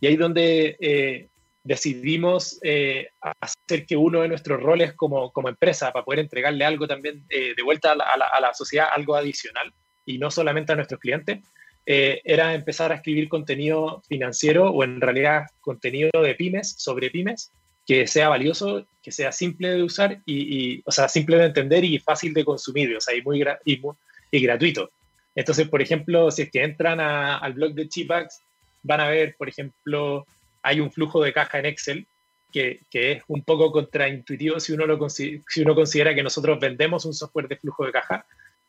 [0.00, 1.28] Y ahí es donde eh,
[1.62, 3.06] decidimos eh,
[3.40, 7.54] hacer que uno de nuestros roles como, como empresa, para poder entregarle algo también eh,
[7.56, 9.72] de vuelta a la, a, la, a la, sociedad, algo adicional,
[10.04, 11.38] y no solamente a nuestros clientes,
[11.86, 17.52] eh, era empezar a escribir contenido financiero o en realidad contenido de pymes, sobre pymes,
[17.86, 21.84] que sea valioso, que sea simple de usar y, y o sea, simple de entender
[21.84, 23.94] y fácil de consumir, o sea, y muy, y muy
[24.30, 24.90] y gratuito.
[25.34, 28.40] Entonces, por ejemplo, si es que entran al blog de Chipax,
[28.82, 30.26] van a ver, por ejemplo,
[30.62, 32.06] hay un flujo de caja en Excel
[32.52, 37.12] que, es un poco contraintuitivo si uno, lo, si uno considera que nosotros vendemos un
[37.12, 38.24] software de flujo de caja,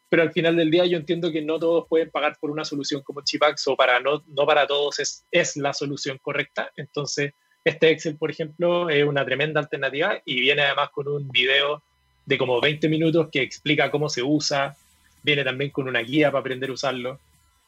[0.10, 3.02] pero al final del día yo entiendo que no todos pueden pagar por una solución
[3.02, 6.72] como Chipax o para no, no para todos es, es la solución correcta.
[6.76, 11.84] Entonces, este Excel, por ejemplo, es una tremenda alternativa y viene además con un video
[12.26, 14.76] de como 20 minutos que explica cómo se usa,
[15.24, 17.20] viene también con una guía para aprender a usarlo.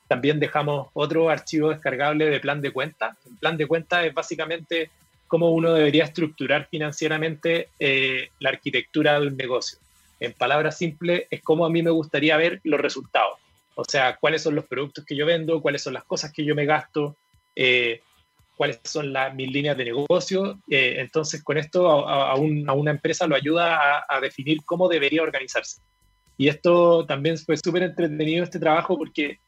[0.08, 3.16] También dejamos otro archivo descargable de plan de cuenta.
[3.40, 4.90] Plan de cuenta es básicamente
[5.28, 9.78] cómo uno debería estructurar financieramente eh, la arquitectura de un negocio.
[10.20, 13.38] En palabras simples, es cómo a mí me gustaría ver los resultados.
[13.76, 16.56] O sea, cuáles son los productos que yo vendo, cuáles son las cosas que yo
[16.56, 17.16] me gasto,
[17.56, 18.02] eh,
[18.58, 20.60] cuáles son las, mis líneas de negocio.
[20.70, 25.80] Eh, entonces, con esto a, una empresa lo ayuda a, definir cómo debería organizarse.
[26.40, 29.40] Y esto también fue súper entretenido este trabajo porque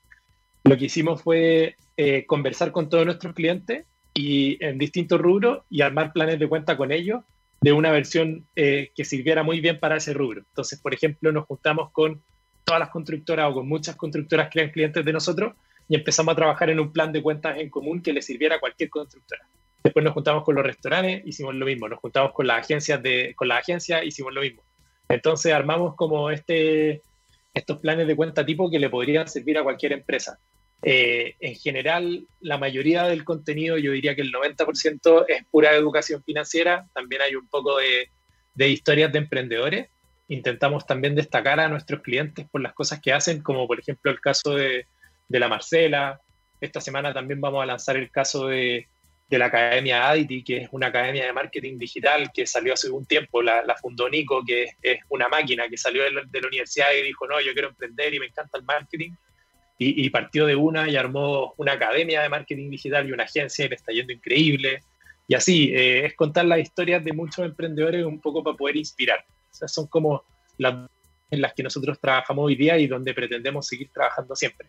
[0.66, 5.84] lo que hicimos fue eh, conversar con todos nuestros clientes y en distintos rubros y
[5.84, 7.24] armar planes de cuenta con ellos
[7.62, 10.42] de una versión eh, que sirviera muy bien para ese rubro.
[10.42, 12.22] Entonces, por ejemplo, nos juntamos con
[12.66, 15.54] todas las constructoras o con muchas constructoras que eran clientes de nosotros
[15.88, 18.60] y empezamos a trabajar en un plan de cuentas en común que le sirviera a
[18.60, 19.48] cualquier constructora.
[19.82, 21.88] Después nos juntamos con los restaurantes, hicimos lo mismo.
[21.88, 24.62] Nos juntamos con las agencias, de, con las agencias hicimos lo mismo.
[25.12, 27.02] Entonces armamos como este,
[27.54, 30.40] estos planes de cuenta tipo que le podrían servir a cualquier empresa.
[30.84, 36.24] Eh, en general, la mayoría del contenido, yo diría que el 90% es pura educación
[36.24, 36.88] financiera.
[36.94, 38.10] También hay un poco de,
[38.54, 39.90] de historias de emprendedores.
[40.28, 44.22] Intentamos también destacar a nuestros clientes por las cosas que hacen, como por ejemplo el
[44.22, 44.86] caso de,
[45.28, 46.22] de la Marcela.
[46.62, 48.88] Esta semana también vamos a lanzar el caso de,
[49.32, 53.06] de la Academia Aditi, que es una academia de marketing digital que salió hace un
[53.06, 57.26] tiempo, la, fundó Nico, que es, una máquina que salió de la, universidad y dijo,
[57.28, 59.12] no, yo quiero emprender y me encanta el marketing.
[59.84, 63.70] Y, partió de una y armó una academia de marketing digital y una agencia y
[63.70, 64.84] le está yendo increíble.
[65.28, 69.26] Y así, eh, es contar las historias de muchos emprendedores un poco para poder inspirar.
[69.60, 70.24] O son como
[70.60, 70.88] las
[71.32, 74.68] en las que nosotros trabajamos hoy día y donde pretendemos seguir trabajando siempre.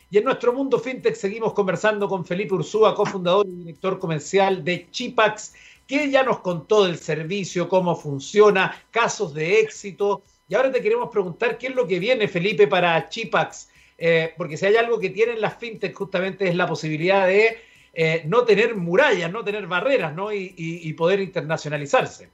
[0.10, 4.89] Y en nuestro mundo fintech seguimos conversando con Felipe Ursúa, cofundador y director comercial de
[4.89, 5.53] Chipax,
[5.86, 10.23] que ya nos contó del servicio, cómo funciona, casos de éxito
[10.54, 14.56] y ahora te queremos preguntar qué es lo que viene, Felipe, para Chipax, eh, porque
[14.56, 17.58] si hay algo que tienen las fintech justamente es la posibilidad de
[17.92, 20.32] eh, no tener murallas, no tener barreras, ¿no?
[20.32, 22.30] Y, poder internacionalizarse.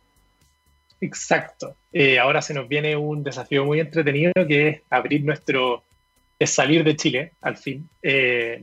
[1.00, 1.78] Exacto.
[1.94, 5.84] Eh, ahora se nos viene un desafío muy entretenido que es abrir nuestro,
[6.38, 7.88] es salir de Chile, al fin.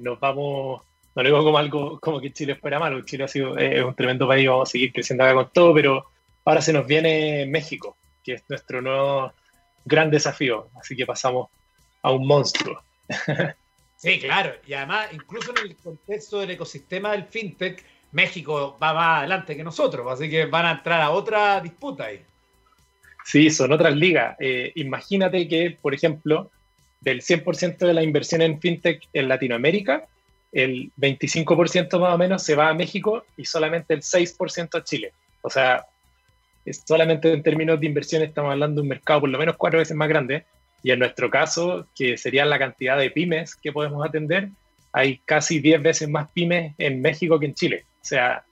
[0.01, 0.83] nos vamos,
[1.14, 4.29] no lo digo como algo como que Chile fuera malo, Chile ha sido un tremendo
[4.29, 6.05] país, vamos a seguir creciendo acá con todo, pero
[6.45, 9.33] ahora se nos viene México que es nuestro nuevo
[9.87, 10.68] gran desafío.
[10.79, 11.49] Así que pasamos
[12.03, 12.83] a un monstruo.
[13.99, 14.53] Sí, claro.
[14.66, 19.64] Y además, incluso en el contexto del ecosistema del fintech, México va más adelante que
[19.64, 22.22] nosotros, así que van a entrar a otra disputa ahí.
[23.25, 24.37] Sí, son otras ligas.
[24.38, 26.51] Eh, imagínate que, por ejemplo,
[27.01, 30.07] del 100% de la inversión en fintech en Latinoamérica,
[30.53, 35.12] el 25% más o menos se va a México y solamente el 6% a Chile.
[35.42, 35.87] O sea,
[36.72, 39.96] solamente en términos de inversión estamos hablando de un mercado por lo menos cuatro veces
[39.96, 40.44] más grande.
[40.83, 44.50] Y en nuestro caso, que sería la cantidad de pymes que podemos atender,
[44.92, 47.85] hay casi 10 veces más pymes en México que en Chile.
[48.02, 48.44] O sea,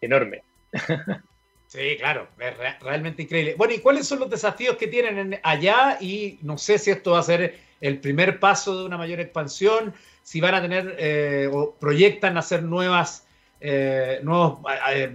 [0.00, 0.42] enorme.
[1.68, 3.54] Sí, claro, es realmente increíble.
[3.58, 5.98] Bueno, ¿y cuáles son los desafíos que tienen allá?
[6.00, 9.92] Y no sé si esto va a ser el primer paso de una mayor expansión,
[10.22, 13.27] si van a tener eh, o proyectan hacer nuevas
[13.60, 14.60] eh, nuevos,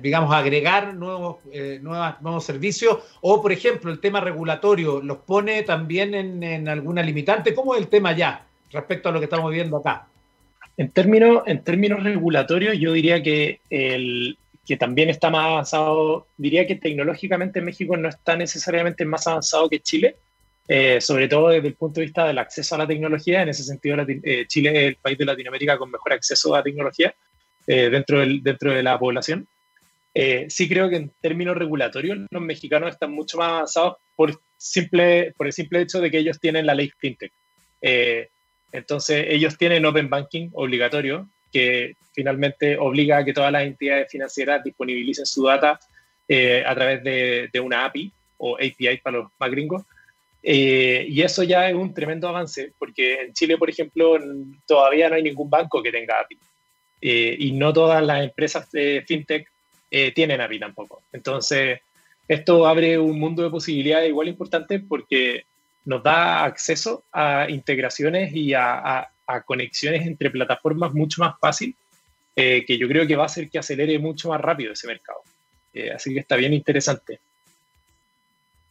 [0.01, 1.37] digamos, agregar nuevos,
[1.81, 2.99] nuevos servicios?
[3.21, 7.53] O, por ejemplo, el tema regulatorio, ¿los pone también en, alguna limitante?
[7.53, 10.07] ¿Cómo es el tema ya respecto a lo que estamos viendo acá?
[10.75, 16.65] En términos, en términos regulatorios, yo diría que el, que también está más avanzado, diría
[16.65, 20.15] que tecnológicamente México no está necesariamente más avanzado que Chile,
[20.67, 23.41] eh, sobre todo desde el punto de vista del acceso a la tecnología.
[23.41, 26.63] En ese sentido, eh, Chile es el país de Latinoamérica con mejor acceso a la
[26.63, 27.13] tecnología
[27.67, 29.47] eh, dentro, del, dentro de la población.
[30.47, 35.47] sí creo que en términos regulatorios los mexicanos están mucho más avanzados por, simple, por
[35.47, 37.31] el simple hecho de que ellos tienen la ley FinTech.
[38.71, 44.63] entonces, ellos tienen Open Banking obligatorio, que finalmente obliga a que todas las entidades financieras
[44.63, 45.79] disponibilicen su data
[46.65, 49.83] a través de, de, una API o API para los más gringos,
[50.45, 54.17] eh, y eso ya es un tremendo avance, porque en Chile, por ejemplo,
[54.67, 56.37] todavía no hay ningún banco que tenga API.
[57.05, 59.51] Eh, y no todas las empresas de fintech
[59.91, 61.03] eh, tienen API tampoco.
[61.11, 61.81] Entonces,
[62.29, 65.43] esto abre un mundo de posibilidades igual importante porque
[65.83, 71.75] nos da acceso a integraciones y a, a conexiones entre plataformas mucho más fácil,
[72.33, 75.19] que yo creo que va a hacer que acelere mucho más rápido ese mercado.
[75.93, 77.19] así que está bien interesante.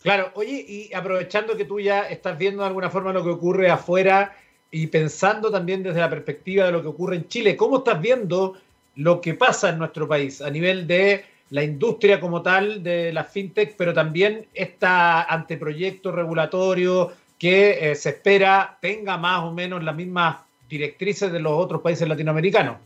[0.01, 3.71] Claro, oye, y aprovechando que tú ya estás viendo de alguna forma lo que ocurre
[3.71, 4.35] afuera
[4.73, 8.57] y pensando también desde la perspectiva de lo que ocurre en Chile, ¿cómo estás viendo
[8.97, 13.25] lo que pasa en nuestro país a nivel de la industria como tal de la
[13.25, 19.95] fintech, pero también este anteproyecto regulatorio que eh, se espera tenga más o menos las
[19.95, 22.79] mismas directrices de los otros países latinoamericanos?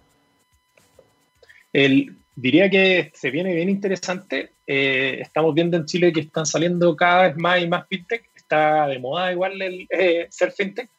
[2.37, 4.51] Diría que se viene bien interesante.
[4.67, 8.29] Eh, estamos viendo en Chile que están saliendo cada vez más y más fintech.
[8.35, 10.91] Está de moda igual el eh, ser fintech,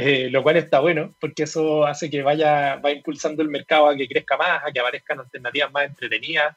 [0.00, 3.96] eh, lo cual está bueno porque eso hace que vaya, va impulsando el mercado a
[3.96, 6.56] que crezca más, a que aparezcan alternativas más entretenidas.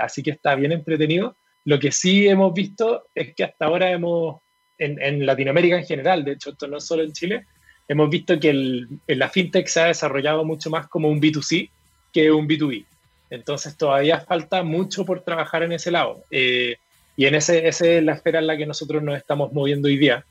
[0.00, 1.36] así que está bien entretenido.
[1.64, 4.42] Lo que sí hemos visto es que hasta ahora hemos,
[4.76, 7.46] en, en Latinoamérica en general, de hecho esto no solo en Chile,
[7.88, 11.70] hemos visto que el, la fintech se ha desarrollado mucho más como un B2C
[12.12, 12.84] que un B2B.
[13.30, 16.24] Entonces todavía falta mucho por trabajar en ese lado.
[16.30, 16.76] Eh,
[17.16, 19.96] y en ese, esa es la esfera en la que nosotros nos estamos moviendo hoy
[19.96, 20.24] día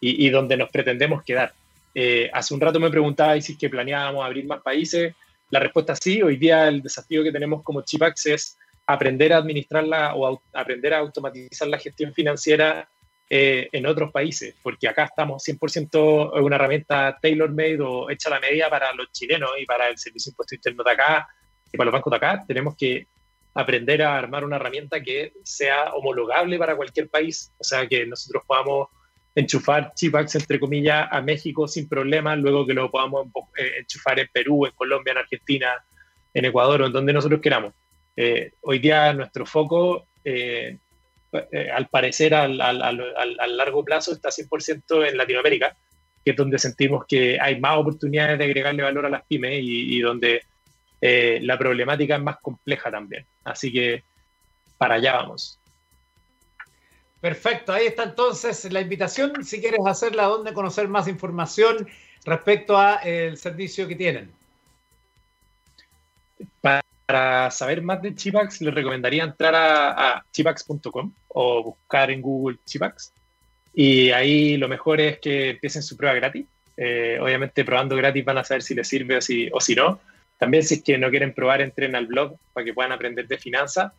[0.00, 1.54] y, donde nos pretendemos quedar.
[1.94, 5.14] Eh, hace un rato me preguntaba si es que planeábamos abrir más países.
[5.50, 6.22] La respuesta es sí.
[6.22, 10.98] Hoy día el desafío que tenemos como Chipax es aprender a administrarla o aprender a
[10.98, 12.88] automatizar la gestión financiera
[13.28, 18.34] eh, en otros países, porque acá estamos 100% en una herramienta tailor-made o hecha a
[18.34, 21.28] la medida para los chilenos y para el Servicio de Impuesto Interno de acá
[21.72, 23.08] y para los bancos de acá tenemos que
[23.52, 28.44] aprender a armar una herramienta que sea homologable para cualquier país, o sea, que nosotros
[28.46, 28.88] podamos
[29.36, 34.28] enchufar chipax, entre comillas, a México sin problemas, luego que lo podamos eh, enchufar en
[34.32, 35.68] Perú, en Colombia, en Argentina,
[36.34, 37.72] en Ecuador o en donde nosotros queramos.
[38.16, 40.78] Eh, hoy día nuestro foco, eh,
[41.72, 42.56] al parecer, al,
[43.56, 45.76] largo plazo, está 100% en Latinoamérica,
[46.24, 50.00] que es donde sentimos que hay más oportunidades de agregarle valor a las pymes y
[50.00, 50.42] donde
[51.00, 53.26] eh, la problemática es más compleja también.
[53.44, 54.02] Así que
[54.78, 55.60] para allá vamos.
[57.26, 59.44] Perfecto, ahí está entonces la invitación.
[59.44, 61.88] Si quieres hacerla, ¿dónde conocer más información
[62.24, 64.30] respecto a el servicio que tienen?
[66.60, 73.12] Para saber más de Chipax, les recomendaría entrar a, chipax.com o buscar en Google Chipax.
[73.74, 76.46] Y ahí lo mejor es que empiecen su prueba gratis.
[76.76, 79.98] Eh, obviamente, probando gratis van a saber si les sirve o si, o si no.
[80.38, 83.36] También si es que no quieren probar, entren al blog para que puedan aprender de
[83.36, 83.90] finanzas.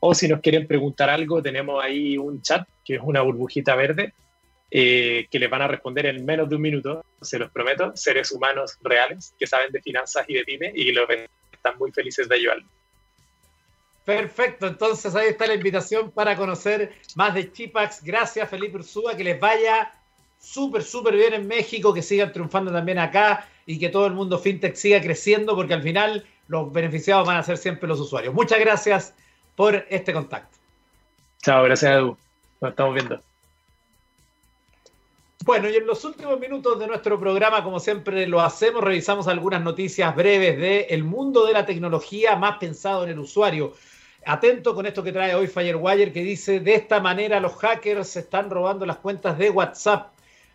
[0.00, 4.14] O si nos quieren preguntar algo, tenemos ahí un chat, que es una burbujita verde,
[4.70, 8.30] eh, que les van a responder en menos de un minuto, se los prometo, seres
[8.30, 11.08] humanos reales que saben de finanzas y de pyme y los
[11.50, 12.70] están muy felices de ayudarlos.
[14.04, 18.02] Perfecto, entonces ahí está la invitación para conocer más de Chipax.
[18.02, 19.92] Gracias Felipe Ursúa, que les vaya
[20.38, 24.38] súper, súper bien en México, que sigan triunfando también acá y que todo el mundo
[24.38, 28.34] fintech siga creciendo porque al final los beneficiados van a ser siempre los usuarios.
[28.34, 29.14] Muchas gracias
[29.58, 30.56] por este contacto.
[31.42, 32.16] Chao, gracias Edu.
[32.60, 33.20] Nos estamos viendo.
[35.44, 39.60] Bueno, y en los últimos minutos de nuestro programa, como siempre lo hacemos, revisamos algunas
[39.60, 43.74] noticias breves del el mundo de la tecnología más pensado en el usuario.
[44.24, 48.50] Atento con esto que trae hoy Firewire, que dice, de esta manera los hackers están
[48.50, 50.12] robando las cuentas de WhatsApp.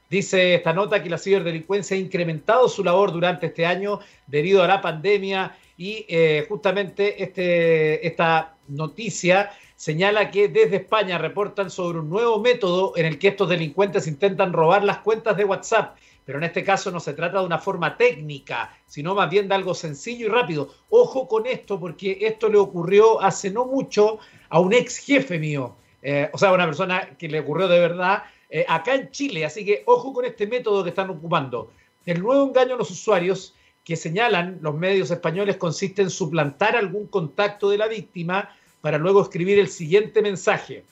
[0.09, 4.67] Dice esta nota que la ciberdelincuencia ha incrementado su labor durante este año debido a
[4.67, 12.09] la pandemia y eh, justamente este, esta noticia señala que desde España reportan sobre un
[12.09, 16.45] nuevo método en el que estos delincuentes intentan robar las cuentas de WhatsApp pero en
[16.45, 20.27] este caso no se trata de una forma técnica, sino más bien de algo sencillo
[20.27, 20.73] y rápido.
[20.89, 24.19] Ojo con esto, porque esto le ocurrió hace no mucho
[24.49, 27.79] a un ex jefe mío, eh, o sea, a una persona que le ocurrió de
[27.79, 31.71] verdad eh, acá en Chile, así que ojo con este método que están ocupando.
[32.05, 37.07] El nuevo engaño a los usuarios que señalan los medios españoles consiste en suplantar algún
[37.07, 40.85] contacto de la víctima para luego escribir el siguiente mensaje.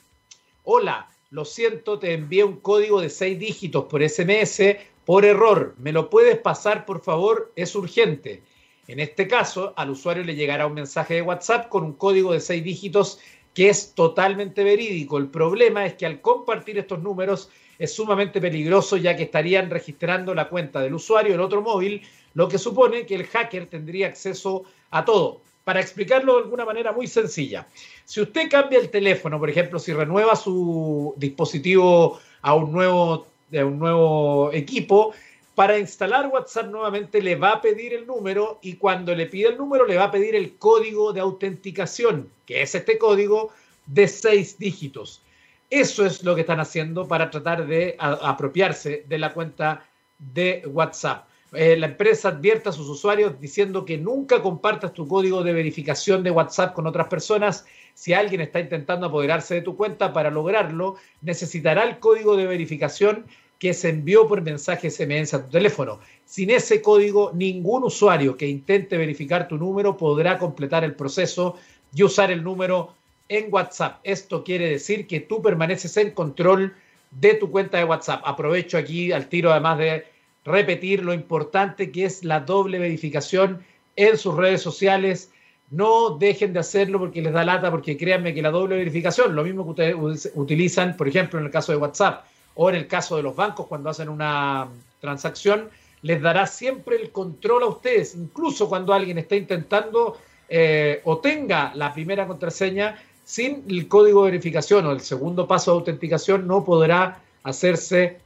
[0.64, 5.74] Hola, lo siento, te envié un código de seis dígitos por SMS por error.
[5.78, 7.52] ¿Me lo puedes pasar, por favor?
[7.56, 8.42] Es urgente.
[8.86, 12.40] En este caso, al usuario le llegará un mensaje de WhatsApp con un código de
[12.40, 13.18] seis dígitos
[13.54, 15.18] que es totalmente verídico.
[15.18, 20.34] El problema es que al compartir estos números es sumamente peligroso ya que estarían registrando
[20.34, 22.02] la cuenta del usuario en otro móvil,
[22.34, 25.40] lo que supone que el hacker tendría acceso a todo.
[25.64, 27.68] Para explicarlo de alguna manera muy sencilla,
[28.04, 33.26] si usted cambia el teléfono, por ejemplo, si renueva su dispositivo a un nuevo,
[33.56, 35.14] a un nuevo equipo,
[35.54, 39.58] para instalar WhatsApp nuevamente le va a pedir el número y cuando le pide el
[39.58, 43.50] número le va a pedir el código de autenticación, que es este código
[43.86, 45.20] de seis dígitos.
[45.68, 49.86] Eso es lo que están haciendo para tratar de apropiarse de la cuenta
[50.18, 51.26] de WhatsApp.
[51.54, 56.22] Eh, la empresa advierte a sus usuarios diciendo que nunca compartas tu código de verificación
[56.22, 57.66] de WhatsApp con otras personas.
[57.92, 63.26] Si alguien está intentando apoderarse de tu cuenta, para lograrlo necesitará el código de verificación
[63.58, 66.00] que se envió por mensaje SMS a tu teléfono.
[66.24, 71.56] Sin ese código, ningún usuario que intente verificar tu número podrá completar el proceso
[71.94, 72.94] y usar el número
[73.28, 74.00] en WhatsApp.
[74.04, 76.74] Esto quiere decir que tú permaneces en control
[77.10, 78.22] de tu cuenta de WhatsApp.
[78.24, 80.11] Aprovecho aquí al tiro, además de
[80.44, 83.64] repetir lo importante que es la doble verificación
[83.96, 85.30] en sus redes sociales.
[85.70, 89.44] No dejen de hacerlo porque les da lata, porque créanme que la doble verificación, lo
[89.44, 92.24] mismo que ustedes utilizan, por ejemplo, en el caso de WhatsApp
[92.54, 94.68] o en el caso de los bancos cuando hacen una
[95.00, 95.70] transacción,
[96.02, 100.18] les dará siempre el control a ustedes, incluso cuando alguien está intentando
[100.48, 105.70] eh, o tenga la primera contraseña sin el código de verificación o el segundo paso
[105.70, 108.18] de autenticación, no podrá hacerse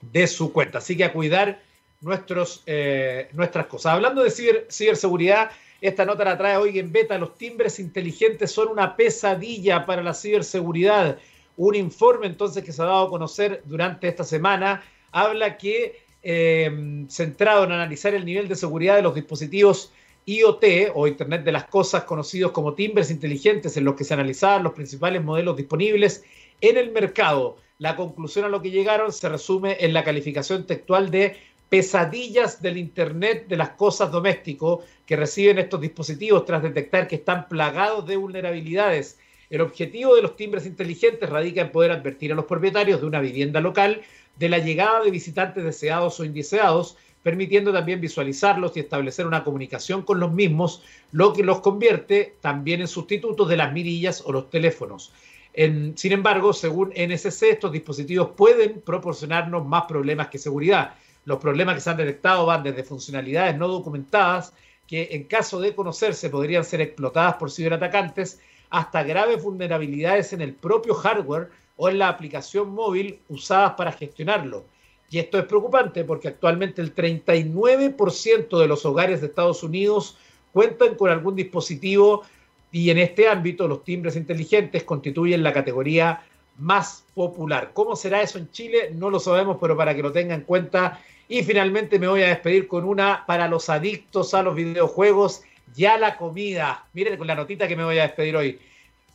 [0.00, 0.78] de su cuenta.
[0.78, 1.60] Así que a cuidar
[2.00, 3.94] nuestros, eh, nuestras cosas.
[3.94, 7.18] Hablando de ciberseguridad, esta nota la trae hoy en beta.
[7.18, 11.18] Los timbres inteligentes son una pesadilla para la ciberseguridad.
[11.56, 17.06] Un informe entonces que se ha dado a conocer durante esta semana habla que, eh,
[17.08, 19.92] centrado en analizar el nivel de seguridad de los dispositivos
[20.26, 24.62] IoT o Internet de las Cosas, conocidos como timbres inteligentes, en los que se analizaban
[24.62, 26.22] los principales modelos disponibles
[26.60, 31.10] en el mercado la conclusión a lo que llegaron se resume en la calificación textual
[31.10, 31.36] de
[31.68, 37.48] pesadillas del Internet de las cosas domésticos que reciben estos dispositivos tras detectar que están
[37.48, 39.18] plagados de vulnerabilidades.
[39.48, 43.20] El objetivo de los timbres inteligentes radica en poder advertir a los propietarios de una
[43.20, 44.02] vivienda local
[44.36, 50.02] de la llegada de visitantes deseados o indeseados, permitiendo también visualizarlos y establecer una comunicación
[50.02, 54.50] con los mismos, lo que los convierte también en sustitutos de las mirillas o los
[54.50, 55.12] teléfonos
[55.54, 60.94] sin embargo, según NSC, estos dispositivos pueden proporcionarnos más problemas que seguridad.
[61.24, 64.52] Los problemas que se han detectado van desde funcionalidades no documentadas,
[64.86, 68.40] que en caso de conocerse podrían ser explotadas por ciberatacantes,
[68.70, 74.64] hasta graves vulnerabilidades en el propio hardware o en la aplicación móvil usadas para gestionarlo.
[75.10, 80.18] Y esto es preocupante porque actualmente el 39% de los hogares de Estados Unidos
[80.52, 82.22] cuentan con algún dispositivo
[82.70, 86.22] y en este ámbito los timbres inteligentes constituyen la categoría
[86.58, 87.70] más popular.
[87.72, 88.90] ¿Cómo será eso en Chile?
[88.92, 91.00] No lo sabemos, pero para que lo tenga en cuenta.
[91.28, 95.42] Y finalmente me voy a despedir con una para los adictos a los videojuegos,
[95.74, 96.86] ya la comida.
[96.92, 98.58] Miren con la notita que me voy a despedir hoy.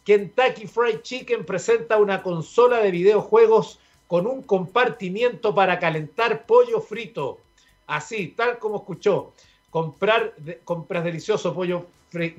[0.05, 7.39] Kentucky Fried Chicken presenta una consola de videojuegos con un compartimiento para calentar pollo frito.
[7.87, 9.33] Así, tal como escuchó.
[9.69, 10.33] Comprar,
[10.63, 11.87] compras delicioso pollo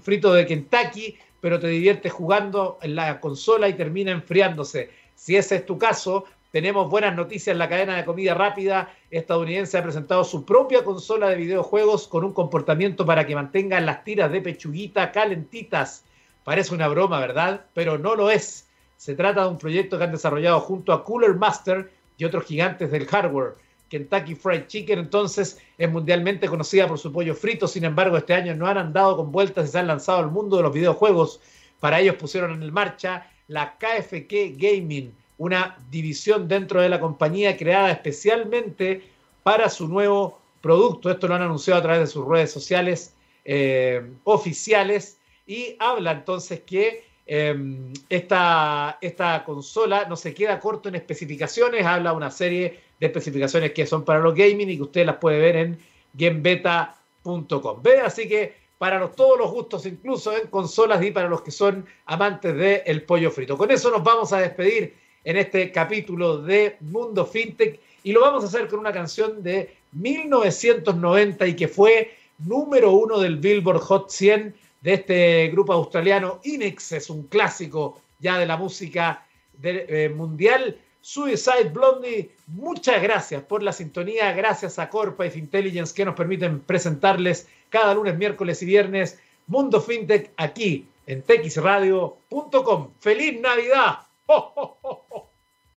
[0.01, 4.91] frito de Kentucky, pero te diviertes jugando en la consola y termina enfriándose.
[5.15, 9.83] Si ese es tu caso, tenemos buenas noticias la cadena de comida rápida estadounidense ha
[9.83, 14.41] presentado su propia consola de videojuegos con un comportamiento para que mantengan las tiras de
[14.41, 16.05] pechuguita calentitas.
[16.45, 17.67] Parece una broma, ¿verdad?
[17.75, 18.69] Pero no lo es.
[18.97, 22.91] Se trata de un proyecto que han desarrollado junto a Cooler Master y otros gigantes
[22.91, 23.55] del hardware.
[23.89, 28.55] Kentucky Fried Chicken entonces es mundialmente conocida por su pollo frito, sin embargo este año
[28.55, 31.41] no han andado con vueltas y se han lanzado al mundo de los videojuegos.
[31.81, 37.91] Para ellos pusieron en marcha la KFK Gaming, una división dentro de la compañía creada
[37.91, 39.03] especialmente
[39.43, 41.11] para su nuevo producto.
[41.11, 43.15] Esto lo han anunciado a través de sus redes sociales
[43.45, 50.97] eh, oficiales y habla entonces que Em, esta, esta consola no se queda corto en
[50.97, 55.17] especificaciones, habla una serie de especificaciones que son para los gaming y que usted las
[55.17, 55.79] puede ver en
[56.15, 57.83] gamebeta.com.
[57.83, 61.87] Ve, así que para todos los gustos, incluso en consolas y para los que son
[62.07, 63.57] amantes del el pollo frito.
[63.57, 68.45] Con eso nos vamos a despedir en este capítulo de Mundo FinTech y lo vamos
[68.45, 74.11] a hacer con una canción de 1990 y que fue número uno del Billboard Hot
[74.11, 76.41] 100 de este grupo australiano.
[76.45, 79.27] Inex es un clásico ya de la música
[79.63, 80.77] eh, mundial.
[81.05, 87.47] Suicide Blondie, muchas gracias por la sintonía, gracias a Corpa Intelligence que nos permiten presentarles
[87.69, 92.89] cada lunes, miércoles y viernes Mundo FinTech aquí en texradio.com.
[93.01, 93.99] ¡Feliz Navidad!
[94.29, 95.29] ¡Oh,